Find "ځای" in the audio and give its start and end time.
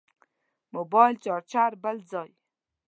2.11-2.29